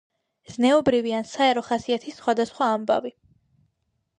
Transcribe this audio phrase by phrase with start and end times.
[0.53, 3.13] ზნეობრივი ან საერო ხასიათის სხვადასხვა ამბავი.